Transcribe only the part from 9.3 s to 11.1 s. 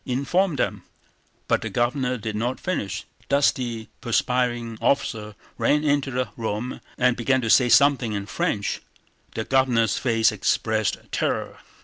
The Governor's face expressed